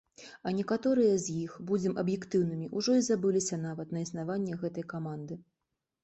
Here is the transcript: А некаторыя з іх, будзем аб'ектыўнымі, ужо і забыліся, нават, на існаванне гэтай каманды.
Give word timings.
А 0.49 0.51
некаторыя 0.59 1.17
з 1.25 1.33
іх, 1.41 1.51
будзем 1.71 1.99
аб'ектыўнымі, 2.03 2.69
ужо 2.81 2.95
і 3.01 3.03
забыліся, 3.09 3.59
нават, 3.67 3.93
на 3.97 4.01
існаванне 4.05 4.57
гэтай 4.63 4.85
каманды. 4.95 5.37